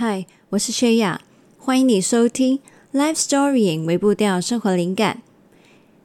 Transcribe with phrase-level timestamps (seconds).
[0.00, 1.22] 嗨，我是薛雅，
[1.58, 2.60] 欢迎你收听
[2.96, 5.22] 《Life Story》微步调生活灵感。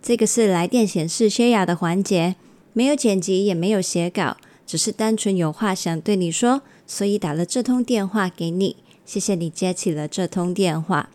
[0.01, 2.35] 这个是来电显示薛雅的环节，
[2.73, 8.77] 没有剪辑，也没有写稿，只是单纯有话想对你说，所以打了这通电话给你。
[9.05, 11.11] 谢谢你接起了这通电话。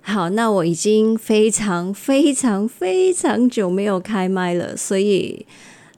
[0.00, 5.44] 好，那我已经非常非常非常久没有开麦了，所以，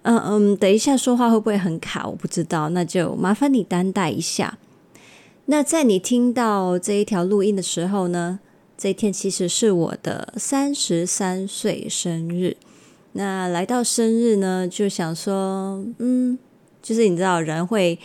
[0.04, 2.06] 嗯嗯，等一下说话会不会很卡？
[2.06, 4.56] 我不知道，那就麻烦你担待一下。
[5.48, 8.40] 那在你听到这一条录音的时候呢，
[8.76, 12.56] 这一天其实是我的三十三岁生日。
[13.12, 16.36] 那来到生日呢，就想说，嗯，
[16.82, 18.00] 就是你知道，人会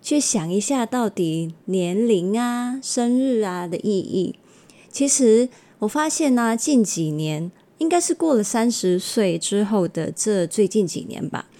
[0.00, 4.34] 去想一下到底年龄啊、生日啊的意义。
[4.90, 5.50] 其实
[5.80, 11.50] 我发现呢、近几年应该是过了三十岁之后的这最近几年吧。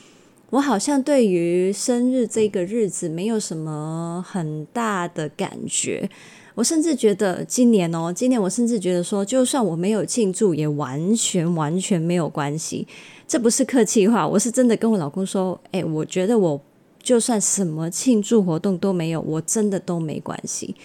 [0.51, 6.09] 我好像对于生日这个日子没有什么很大的感觉，
[6.55, 12.87] 我甚至觉得今年哦，今年我甚至觉得说，就算我没有庆祝，也完全完全没有关系。
[13.27, 16.61] 这不是客气话，我是真的跟我老公说，哎，我觉得我
[17.03, 20.77] 就算什么庆祝活动都没有，我真的都没关系。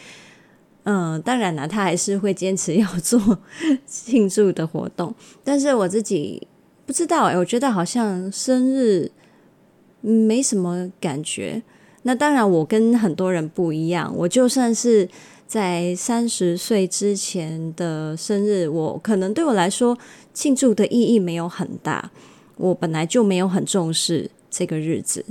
[0.85, 3.37] 嗯，当然啦，他还是会坚持要做
[3.85, 5.13] 庆祝的活动，
[5.43, 6.47] 但是我自己
[6.87, 9.11] 不知道，哎，我觉得好像生日。
[10.01, 11.61] 没什么感觉。
[12.03, 14.11] 那当然，我跟很多人不一样。
[14.17, 15.07] 我就算是
[15.45, 19.95] 在三十岁之前的生日，我可能对我来说
[20.33, 22.09] 庆祝的意义没有很大。
[22.57, 25.23] 我本来就没有很重视这个日子。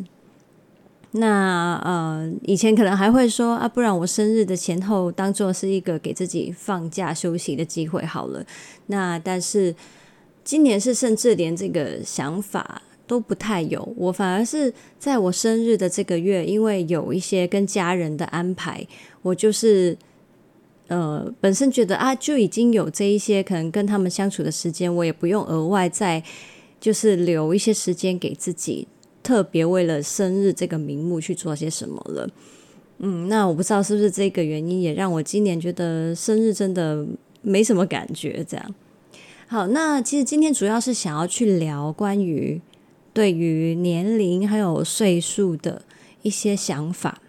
[1.11, 8.47] 那呃，以前可能还会说啊，不然我生日的前后当做是一个给自己放假休息的机会好了。
[8.87, 9.75] 那但是
[10.45, 12.83] 今年是甚至连这个想法。
[13.11, 18.87] 都不太有，我反而是在我生日的这个月，因为有一些跟家人的安排，
[19.23, 19.99] 我就是
[20.87, 26.23] 呃本身觉得啊，就已经有这一些可能跟他们相处的时间，我也不用额外再
[26.79, 28.87] 就是留一些时间给自己，
[29.25, 32.31] 特别为了生日这个名目去做些什么了。
[32.99, 37.05] 嗯，那我不知道是不是这个原因，也让我今年觉得生日真的
[37.43, 38.45] 没什么感觉。
[38.49, 38.75] 这样
[39.49, 42.61] 好，那其实今天主要是想要去聊关于。
[43.13, 45.83] 对于年龄还有岁数的
[46.23, 47.21] 一些想法，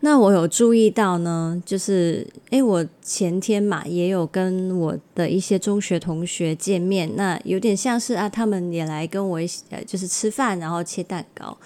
[0.00, 11.58] 那我有注意到呢，就是诶，我前天嘛也有跟我的一些中学同学见面，那有点像是啊，他们也来跟我一起，就是吃饭，然后切蛋糕，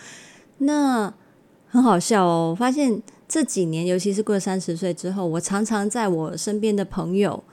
[0.58, 1.12] 那
[1.68, 2.48] 很好笑哦。
[2.50, 7.44] 我发现这几年，尤其是过了三十岁之后，我常常在我身边的朋友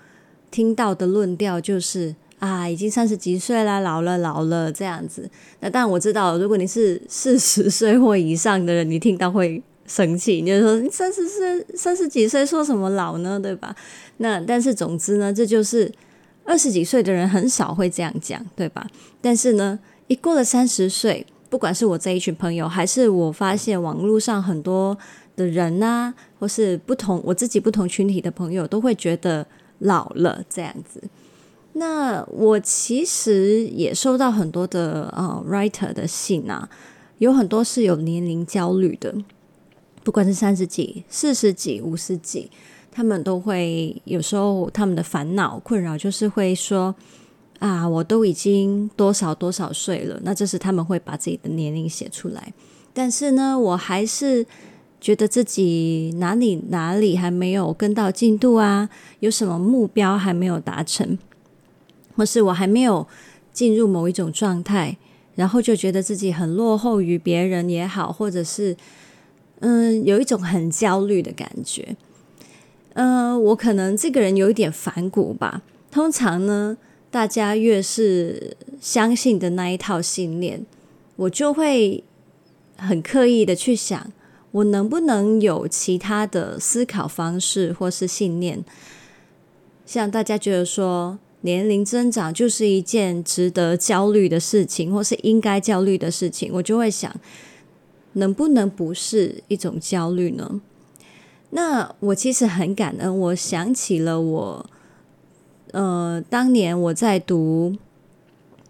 [0.49, 2.15] 听到的论调就是。
[2.39, 5.29] 啊，已经三十几岁了，老了老了这样子。
[5.61, 13.39] 那当然我知道，如果你是四十岁或以上的人，你听到会生气，你就说三十岁、三十几岁说什么老呢？
[13.39, 13.75] 对吧？
[14.17, 15.91] 那但是总之呢，这就是
[16.43, 18.85] 二十几岁的人很少会这样讲，对吧？
[19.21, 24.97] 但是呢，一过了三十岁，不管是我这一群朋友，还是我发现网络上很多
[25.35, 29.45] 的人啊，或是不同我自己不同群体的朋友，都会觉得
[29.79, 31.01] 老了这样子。
[31.77, 36.69] 那我其实也收到很多的呃 writer 的信啊，
[37.17, 39.13] 有很多是有年龄焦虑的，
[40.01, 42.49] 不管是三十几、四十几、五十几，
[42.89, 46.95] 他们都会有时候他们的烦恼困扰就是会说
[47.59, 52.53] 啊，我都已经多少多少岁了，那这是他们会把自己的年龄写出来，
[52.93, 54.45] 但是呢，我还是
[55.01, 61.19] 觉得自己哪里哪里还没有跟到进度啊，有什么目标还没有达成。
[62.15, 63.05] 或是我还没有
[63.51, 64.97] 进入某一种状态，
[65.35, 68.75] 然后就觉得自己很落后于别人也好，或者是
[69.59, 71.95] 嗯，有一种很焦虑的感觉。
[72.93, 75.61] 嗯、我可能这个人有一点反骨吧。
[75.91, 76.77] 通常呢，
[77.11, 80.65] 大家越是相信的那一套信念，
[81.17, 82.03] 我就会
[82.77, 84.11] 很刻意的去想，
[84.51, 88.63] 我能不能有其他的思考方式或是信念，
[89.85, 91.19] 像大家觉得说。
[91.45, 97.15] 年龄增长就是一件值得焦虑的事情，或是应该焦虑的事情，我就会想，
[98.13, 100.59] 能不能不是一种焦虑呢？
[101.51, 104.69] 那我其实很感恩，我想起了我，
[105.71, 107.75] 呃，当年我在读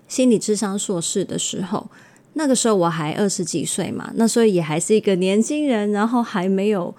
[0.09, 1.87] 心理智商硕士的时候，
[2.33, 6.93] 那个时候我还二十几岁嘛，那所以也还是一个年轻人，然后还没有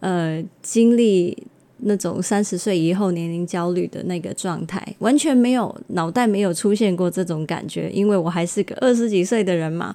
[0.00, 1.46] 呃经历。
[1.84, 9.94] 那种三十岁以后年龄焦虑的那个状态，完全没有脑袋没有出现过这种感觉，因为我还是个二十几岁的人嘛。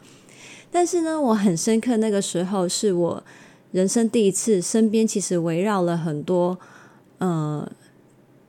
[0.70, 3.24] 但是呢，我很深刻，那个时候是我
[3.72, 6.58] 人生第一次，身边其实围绕了很多，
[7.20, 7.70] 呃，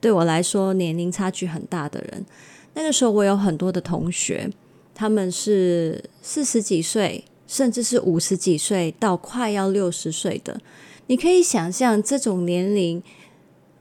[0.01, 2.27] 对我来说年龄差距很大的人。
[2.75, 4.51] 那个时候，我有很多的同学，
[4.95, 10.61] 他们是四十几岁，甚至是五十几岁到快要六十岁的。
[11.07, 13.03] 你可以想象这种年龄，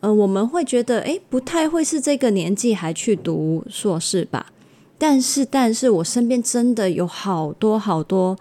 [0.08, 4.54] 呃，我们会觉得，诶，不太会是这个年纪还去读硕士吧？
[4.98, 8.38] 但是，但是我身边真的有好多好多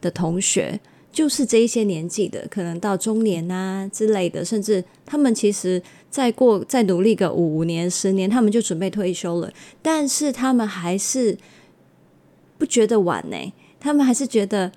[0.00, 0.78] 的同学，
[1.10, 5.82] 就是这一些年纪的，可能到中年啊之类的，甚至他们其实。
[6.10, 9.48] 再过再努力个五年十年，他们就准备退休了。
[9.80, 11.38] 但是他们还是
[12.58, 13.36] 不觉得晚呢，
[13.78, 14.72] 他们还是觉得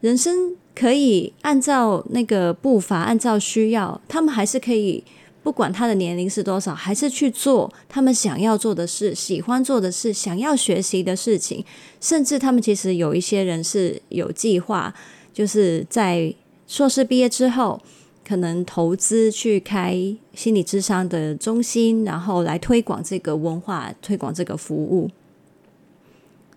[0.00, 5.04] 人生可以按照那个步伐，按照需要，他们还是可以
[5.48, 11.64] 不管他的年龄是多少，还是去做他们想要做的事、喜欢做的事、想要学习的事情。
[12.02, 14.92] 甚至他们其实有一些人是有计划，
[15.32, 16.34] 就是在
[16.66, 17.80] 硕士毕业之后。
[18.22, 19.96] 可能投资去开
[20.34, 25.10] 心理智商的中心，然后来推广这个文化，推广这个服务。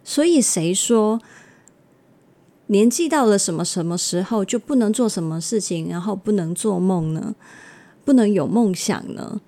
[0.04, 1.22] 所以，谁说
[2.68, 7.34] 年纪到了什么什么时候就不能做什么事情，然后不能做梦呢？
[8.04, 9.42] 不能有梦想呢？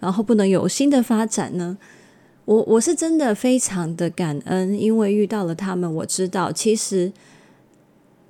[0.00, 1.78] 然后不能有新的发展呢？
[2.44, 7.12] 我我是真的非常的感恩，因为遇到了他们，我知道其实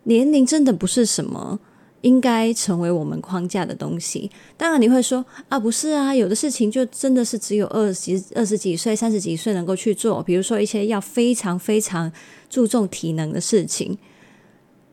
[0.04, 1.60] 年龄真的不是什么。
[2.04, 4.30] 应该成为我们框架的东西。
[4.58, 10.22] 当然，你会说啊，不是啊，有的事情就真的是只有二十几、二十几岁、三十几岁能够去做。
[10.22, 12.12] 比如说一些要非常非常
[12.50, 13.96] 注重体能的事情。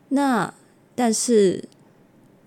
[0.08, 0.54] 那
[0.94, 1.62] 但是，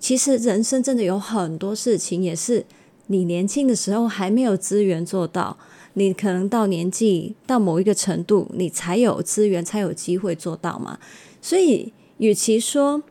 [0.06, 2.64] 其实人生真的有很多事情，也是
[3.08, 5.58] 你年轻的时候还没有资源做到，
[5.96, 11.00] 你可能到年纪到某一个程度，你才有资源，才有机会做到嘛。
[11.42, 13.02] 所以，与其说，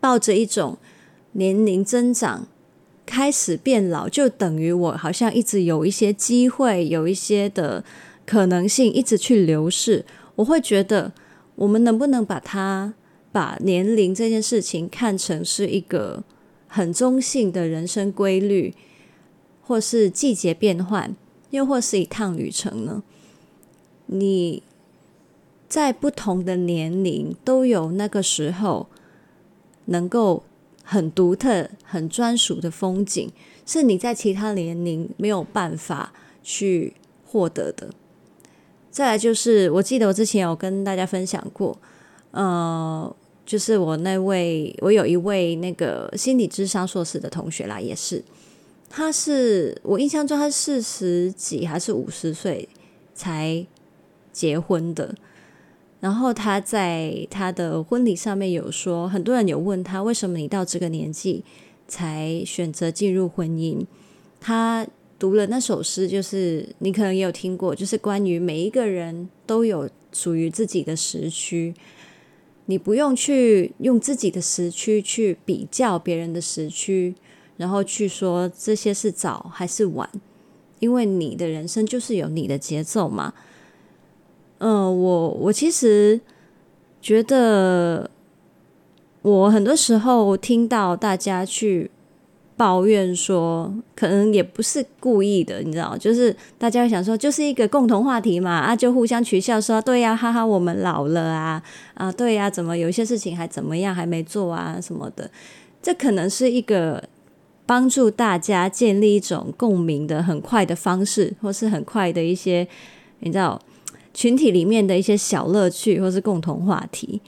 [0.00, 0.78] 抱着一种
[1.32, 2.46] 年龄增长
[3.04, 7.84] 开始变老，就等于我好像一直有一些机会，有一些的
[8.24, 10.06] 可能性一直去流逝。
[10.36, 11.12] 我会觉得，
[11.56, 12.94] 我们能不能把它
[13.32, 16.22] 把年龄这件事情看成是一个
[16.66, 18.74] 很中性的人生规律，
[19.62, 21.14] 或是季节变换，
[21.50, 23.02] 又或是一趟旅程呢？
[24.06, 24.62] 你
[25.68, 28.88] 在不同的年龄都有那个时候。
[29.90, 30.42] 能够
[30.84, 33.32] 很独特、很专属的风景，
[33.64, 36.92] 是你在其他年龄没有办法去
[37.24, 37.88] 获得的。
[38.90, 41.78] 再来就是，我记得我之前有跟大家分享过，
[42.32, 43.16] 呃，
[43.48, 48.22] 就是我那位，我有一位那个心理智商硕士的同学啦，也是，
[48.90, 52.68] 他是我印象中他四十几还是五十岁
[53.14, 53.66] 才
[54.34, 55.14] 结婚的。
[56.00, 61.42] 然后他在他的婚礼上面有说，很多人有问他，为什么你到这个年纪
[61.88, 63.82] 才选择进入婚姻？
[64.38, 64.86] 他
[65.18, 71.74] 读了那首诗，就是你可能也有听过，就是关于每一个人都有属于自己的时区，
[72.70, 77.14] 你不用去用自己的时区去比较别人的时区，
[77.56, 80.06] 然后去说这些是早还是晚，
[80.78, 83.32] 因为你的人生就是有你的节奏嘛。
[84.58, 86.20] 嗯，我我其实
[87.00, 88.10] 觉得，
[89.22, 91.90] 我很多时候听到大家去
[92.58, 101.62] 抱怨说，可能也不是故意的，你知道，就是大家会想说，就是一个共同话题嘛，啊，就互相取笑说，对呀，哈哈，我们老了啊，
[101.94, 105.30] 啊，对呀，怎么有些事情还怎么样还没做啊什么的，
[105.80, 107.02] 这可能是一个
[107.64, 112.68] 帮助大家建立一种共鸣的很快的方式，或是很快的一些，
[113.20, 113.58] 你知道。
[114.14, 117.20] 群体里面的一些小乐趣，或是共同话题，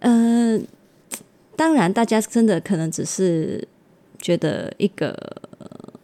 [0.00, 0.66] 嗯、呃，
[1.54, 3.68] 当然，大家真的可能只是
[4.20, 5.14] 觉得一个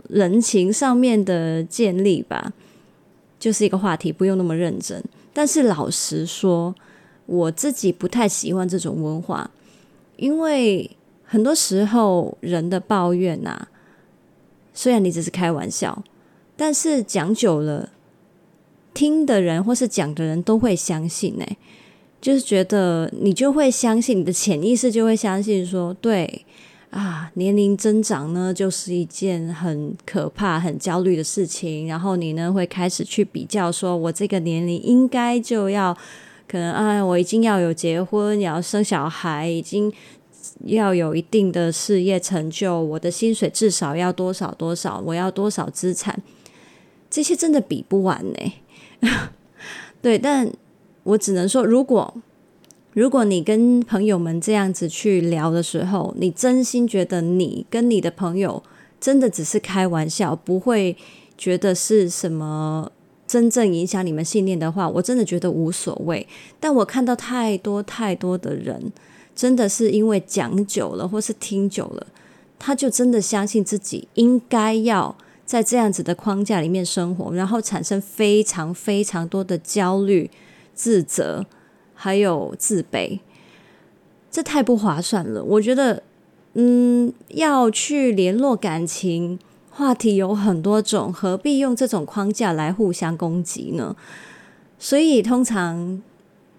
[0.09, 2.53] 人情上面的建立吧，
[3.39, 5.03] 就是一个话题，不用那么认真。
[5.33, 6.75] 但是老实说，
[7.27, 9.51] 我自己不太喜欢这种文化，
[10.17, 10.91] 因为
[11.25, 13.69] 很多时候人的抱怨呐、啊，
[14.73, 16.03] 虽然你只是开玩笑，
[16.57, 17.91] 但是讲久了。
[18.95, 21.45] 听的人或是讲的人都会相信呢，
[22.19, 26.47] 就是觉得你就会相信，你的潜意识就会相信说，对
[26.97, 31.87] 啊，年龄增长呢就是一件很可怕、很焦虑的事情。
[31.87, 35.95] 然后你呢会开始去比较，说我这个年龄应该就要
[36.49, 39.93] 可能啊，我已经要有结婚，也要生小孩，已经
[40.65, 46.19] 要有一定的事业成就，我的薪水至少要多少多少，我要多少资产，
[47.11, 48.53] 这些真的比不完呢。
[50.01, 50.51] 对，但
[51.03, 52.15] 我只能说，如果
[52.97, 58.63] 如果你跟朋友们这样子去聊的时候，你真心觉得你跟你的朋友
[58.99, 60.97] 真的只是开玩笑，不会
[61.37, 62.91] 觉得是什么
[63.27, 66.27] 真正影响你们信念的话，我真的觉得无所谓。
[66.59, 68.91] 但我看到太多太多的人，
[69.35, 72.07] 真的是因为讲久了或是听久了，
[72.59, 80.31] 他就真的相信自己应该要在这样子的框架里面生活，然后产生非常非常多的焦虑、
[80.75, 81.45] 自责。
[81.97, 83.19] 还有自卑，
[84.31, 85.43] 这太不划算了。
[85.43, 86.03] 我觉得，
[86.55, 89.39] 嗯，要去联络感情
[89.71, 93.97] 话题有很多种，何必用这种框架来互相攻击呢？
[94.79, 96.03] 所以，通常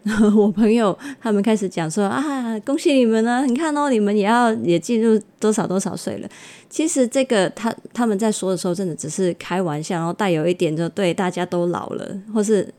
[0.35, 3.45] 我朋友他们开始讲说啊，恭喜你们呢！
[3.45, 6.29] 你看哦，你们也要也进入多少多少岁了。
[6.69, 12.73] 其实，这个他他们在说的时候，真的只是开玩笑，然后带有一点就对大家都老了，或是。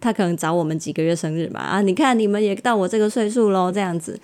[0.00, 1.80] 他可能找我们几个月生日吧啊！
[1.80, 4.18] 你看你们也到我这个岁数喽，这样子。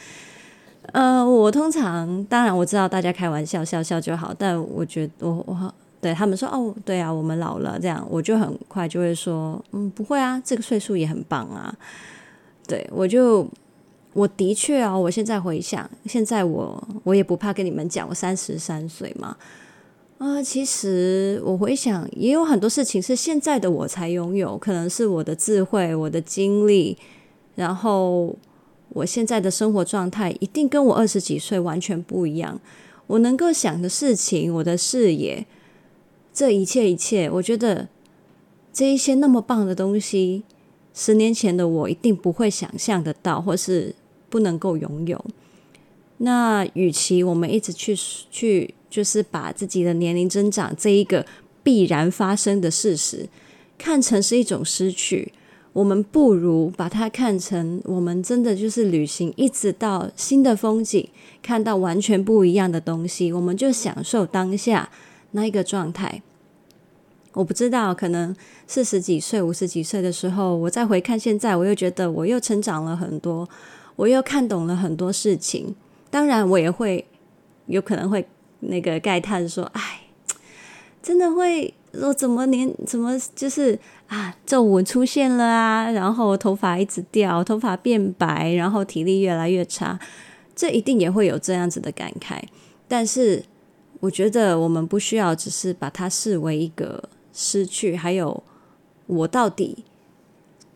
[0.93, 11.75] 呃，我通常当然我知道大家开玩笑笑笑就好，但我觉得我我对他们说哦，对啊，我们老了这样，我就很快就会说嗯，不会啊，这个岁数也很棒啊。
[12.67, 13.49] 对，我就
[14.12, 19.37] 我的确啊，我现在回想，现在我我也不怕跟你们讲，我三十三岁嘛。
[20.23, 26.97] 啊、其实我回想，也有很多事情是现在的我才拥有，可能是我的智慧、我的经历，
[27.57, 28.37] 然后
[28.91, 32.61] 我现在的生活状态一定跟我二十几岁完全不一样。
[33.09, 35.45] 我能够想的事情，我的视野，
[36.33, 37.88] 这一切一切，我觉得
[38.73, 40.45] 这一些那么棒的东西，
[40.95, 43.93] 十年前的我一定不会想象得到，或是
[44.31, 45.25] 不能够拥有。
[46.19, 47.97] 那与其我们一直去
[48.31, 48.73] 去。
[48.92, 51.25] 就是把自己的年龄增长这一个
[51.62, 53.26] 必然发生的事实
[53.78, 55.32] 看成是一种失去，
[55.72, 61.08] 我们不如把它看成我们真的就是旅行，一直到新的风景，
[61.42, 64.90] 看到完全不一样的东西，我们就享受当下
[65.30, 66.20] 那一个状态。
[67.32, 73.49] 我不知道，可能四十几岁、五十几岁的时候，我再回看现在，我又觉得我又成长了很多，
[73.96, 75.75] 我又看懂了很多事情。
[76.11, 77.06] 当然，我也会
[77.64, 78.26] 有可能会。
[78.62, 80.02] 那个慨叹说：“哎，
[81.02, 83.76] 真的会，我怎么连怎么就是
[84.07, 89.99] 啊，皱纹出现了啊，然后头发一直掉，头发变白，然后体力越来越差，
[90.54, 92.40] 这一定也会有这样子的感慨。
[92.87, 93.45] 但是，
[93.99, 98.42] 我觉得我们不需要只是把它视为一个失去，还有
[99.07, 99.85] 我到底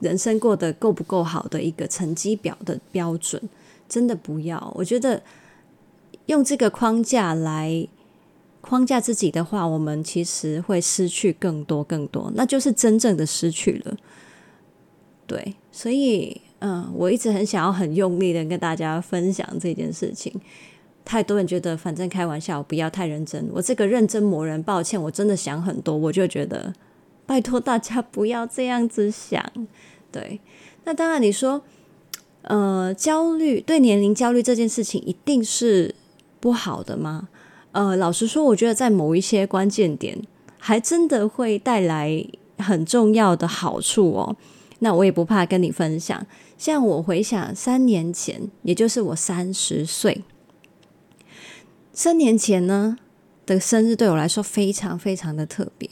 [0.00, 3.40] 人生过得够不够好的一个成绩表的标准，
[3.88, 4.72] 真的不要。
[4.74, 5.22] 我觉得。”
[6.26, 7.88] 用这个框架来
[8.60, 13.96] 框架自己的话，我们其实会失去更多更多，那就是真正的失去了。
[15.24, 20.32] 对，所以嗯，我一直很想要很用力的跟大家分享这件事情。
[21.04, 23.48] 太多人觉得反正开玩笑，不要太认真。
[23.52, 26.74] 我这个认真魔人，抱歉，我真的想很多，我就觉得
[27.24, 29.44] 拜托大家不要这样子想。
[30.10, 30.40] 对，
[30.82, 31.62] 那当然你说，
[32.42, 35.94] 呃，焦虑，对年龄焦虑这件事情，一定是。
[36.40, 37.28] 不好的吗？
[37.72, 40.18] 呃，老实说，我觉得在某一些关键点，
[40.58, 42.26] 还真的会带来
[42.56, 44.36] 很重要的好处哦。
[44.78, 46.26] 那我也不怕跟你分享。
[46.56, 50.24] 像我回想三年前，也就是我三十岁，
[51.92, 52.96] 三年前呢
[53.44, 55.88] 的生日对我来说非常非常的特别。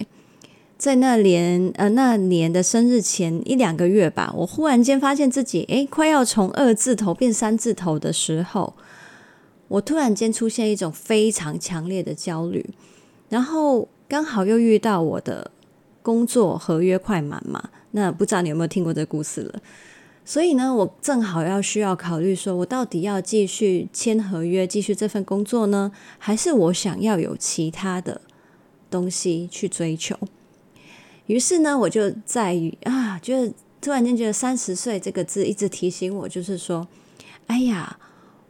[0.78, 8.72] 在那年呃那年的生日前一两个月吧，我忽然间发现自己诶，快要从二字头变三字头的时候。
[9.74, 12.64] 我突然间出现一种非常强烈的焦虑，
[13.28, 15.50] 然后刚好又遇到我的
[16.00, 19.60] 工作合约快满嘛，那不知道你有没有听过这个故事了？
[20.24, 28.20] 所以呢，我正好要需要考虑说，我到底要继续签合约，继续这份工作呢，还是我想要有其他的
[28.88, 30.16] 东西去追求？
[31.26, 36.86] 于是呢，我就在于啊，就是突然间觉得三十岁这个字一直提醒我，就是说，
[37.48, 37.98] 哎呀。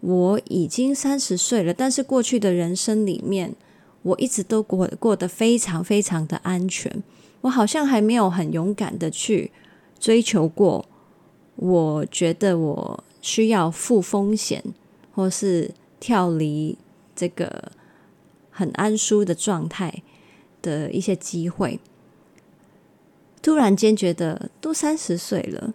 [0.06, 3.54] 我已经三十岁了，但是过去的人生里面，
[4.02, 7.02] 我一直都过过得非常非常的安全。
[7.40, 9.50] 我好像还没有很勇敢的去
[9.98, 10.84] 追求过，
[11.56, 14.62] 我觉得我需要负风险，
[15.14, 16.76] 或是跳离
[17.16, 17.72] 这个
[18.50, 20.02] 很安舒的状态
[20.60, 21.80] 的一些机会。
[23.40, 25.72] 突然间觉得都三十岁了，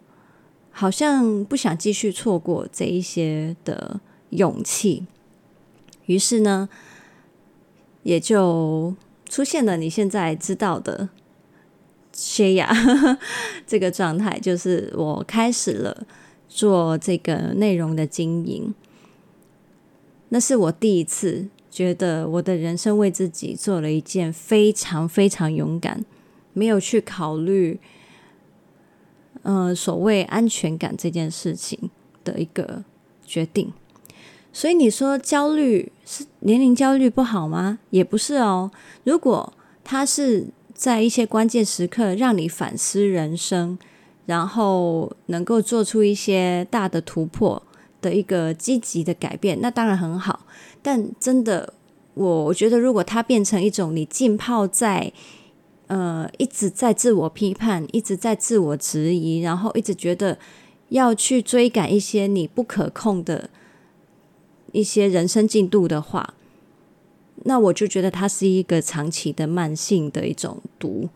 [0.69, 3.99] 好像不想继续错过这一些的。
[4.29, 5.05] 勇气，
[6.05, 6.69] 于是呢，
[8.03, 8.95] 也就
[9.27, 11.09] 出现了你现在知道的
[12.11, 12.71] 谢雅
[13.65, 16.05] 这个状态，就是我开始了
[16.47, 18.73] 做这个内容的经营。
[20.29, 26.05] 那是我第一次觉得我的人生为自己做了一件非常非常勇敢，
[26.53, 27.79] 没有去考虑，
[29.41, 31.89] 呃，所谓安全感这件事情
[32.23, 32.83] 的一个
[33.25, 33.73] 决定。
[34.59, 37.79] 所以你说焦虑是年龄焦虑不好吗？
[37.91, 38.69] 也不是哦。
[39.05, 39.53] 如果
[39.85, 43.79] 它是在一些关键时刻让你反思人生，
[44.25, 47.63] 然后能够做出一些大的突破
[48.01, 50.45] 的一个积极的改变，那当然很好。
[50.81, 51.73] 但真的，
[52.15, 55.13] 我我觉得，如果它变成一种你浸泡在
[55.87, 60.37] 呃一直在自我批判、一直在自我质疑，然后一直觉得
[60.89, 63.49] 要去追赶一些你不可控的
[64.71, 66.33] 一些人生进度的话，
[67.43, 71.09] 那我就觉得它是一个长期的慢性的一种毒。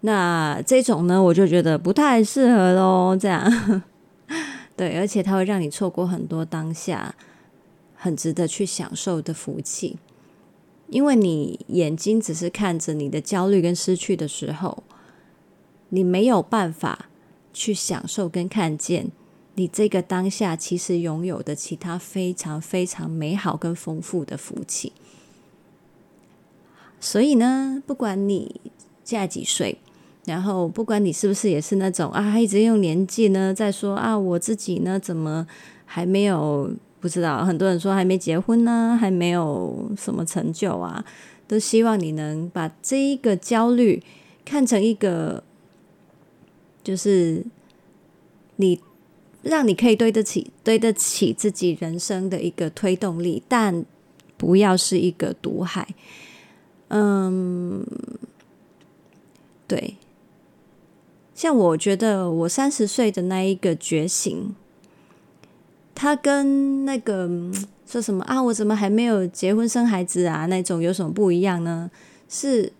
[0.00, 3.16] 那这种呢，我就觉得不太适合喽。
[3.16, 3.82] 这样。
[4.76, 7.14] 对，而且它会让你错过很多当下
[7.96, 9.96] 很值得去享受的福气，
[10.88, 14.84] 因为你眼睛只是看着你的焦虑跟失去的时候，
[15.88, 17.06] 你没有办法
[17.52, 19.10] 去享受跟看见
[19.58, 24.92] 你这个当下其实拥有的其他非常非常美好跟丰富的福气。
[27.00, 28.60] 所以呢，不管你
[29.04, 29.78] 现在几岁。
[30.24, 35.46] 然后，不管你是不是也是那种啊，一直用年纪呢在说啊，我自己呢怎么
[35.86, 37.46] 还没有不知道？
[37.46, 41.02] 很多人说还没结婚呢，还没有什么成就啊，
[41.46, 44.02] 都希望你能把这一个焦虑
[44.44, 45.42] 看成一个，
[46.84, 47.46] 就是
[48.56, 48.78] 你
[49.42, 53.84] 让你可以对得起、对得起自己人生的一个推动力，但
[54.36, 55.88] 不要是一个毒害。
[56.88, 57.86] 嗯，
[59.66, 59.96] 对。
[61.34, 64.54] 像我觉得我三十岁的那一个觉醒，
[65.94, 67.30] 他跟那个
[67.86, 70.46] 说什么啊，我怎么还没有结婚生孩子啊？
[70.46, 71.90] 那种有什么不一样呢？
[72.28, 72.72] 是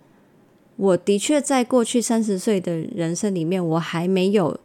[0.75, 4.59] 我的确在过去三十岁的人生里面，我还没有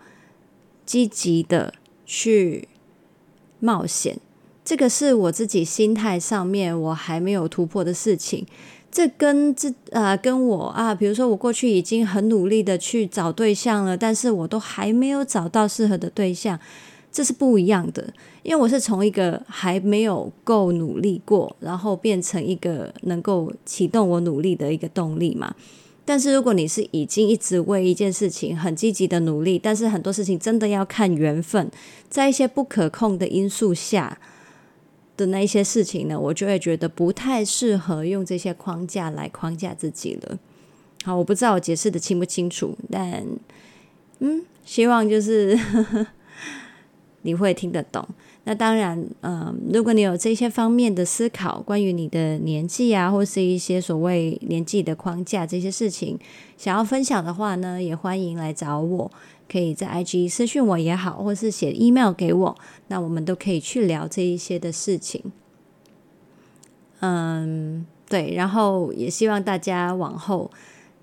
[0.86, 1.74] 积极的
[2.16, 2.68] 去
[3.60, 4.20] 冒险，
[4.64, 8.46] 这个是我自己心态上面我还没有突破的事情。
[8.92, 16.60] 这跟这啊、跟我啊，比如说我过去已经很努力的去找对象了，但是我都还没有找到适合的对象，
[17.12, 18.14] 这是不一样的。
[18.44, 25.56] 因为我是从一个还没有够努力过，然后变成一个能够启动我努力的一个动力嘛。
[26.06, 31.72] 但是如果你是已经一直为一件事情很积极的努力，但是很多事情真的要看缘分，
[32.10, 34.20] 在一些不可控的因素下。
[35.16, 40.40] 的那一些事情呢，我就会觉得不太适合用这些框架来框架自己了。
[41.04, 43.24] 好，我不知道我解释的清不清楚，但
[44.18, 45.56] 嗯，希望就是
[47.22, 48.04] 你会听得懂。
[48.46, 56.20] 那当然，嗯、如果你有这些方面的思考，关于你的年纪啊，或是一些所谓年纪的框架这些事情，
[56.58, 59.12] 想要分享的话呢，也欢迎来找我。
[59.48, 65.22] 可以在 IG 私讯我也好，或是写 email 给我，那我们都可以去聊这一些的事情。
[67.02, 70.50] 嗯，对，然后也希望大家往后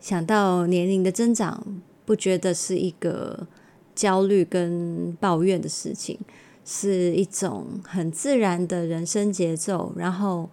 [0.01, 1.65] 想到年龄的增长，
[2.05, 3.47] 不觉得是一个
[3.95, 6.19] 焦虑跟抱怨的事情，
[6.65, 9.93] 是一种很自然的人生节奏。
[9.97, 10.49] 然后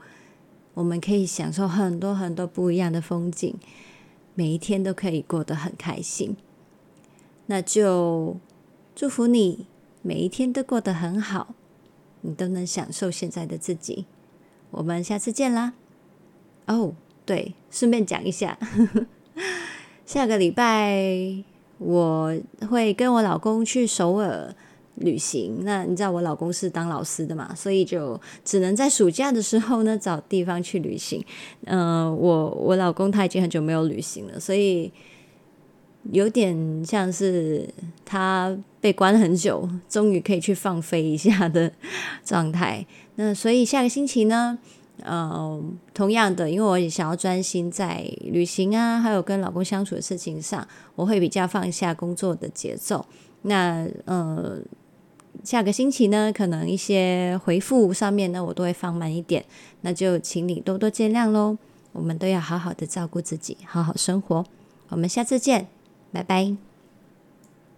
[0.73, 3.55] 我们可以享受很多很多不一样的风景，
[4.35, 6.35] 每一天都可以过得很开心。
[7.47, 8.37] 那就
[8.95, 9.67] 祝福你
[10.01, 11.55] 每一天都过得很好，
[12.21, 14.05] 你都能享受现在的自己。
[14.71, 15.73] 我们下次见啦！
[16.65, 16.93] 哦，
[17.25, 18.59] 对，顺便讲一下，
[20.05, 21.43] 下个礼拜
[21.77, 22.37] 我
[22.69, 24.53] 会跟我老公去首尔
[24.97, 25.59] 旅行。
[25.61, 31.23] 那你知道我老公是当老师的嘛，所以就只能在暑假的时候呢找地方去旅行。
[31.65, 34.91] 嗯、我我老公他已经很久没有旅行了，所以。
[36.13, 36.55] 有点
[36.85, 37.67] 像是
[38.05, 41.69] 他被关很久，终于可以去放飞一下的
[42.23, 42.85] 状态。
[43.15, 44.57] 那所以下个星期呢，
[45.03, 45.61] 呃，
[45.93, 53.05] 同样的，因为我也想要专心在旅行啊，还有跟老公相处的事情上，我会比较放下工作的节奏。
[53.41, 54.57] 那呃，
[55.43, 59.43] 下个星期呢，可能一些回复上面呢，我都会放慢一点，
[59.81, 61.57] 那就请你多多见谅喽。
[61.93, 64.45] 我们都要好好的照顾自己，好好生活。
[64.89, 65.67] 我们下次见。
[66.11, 66.66] 拜拜。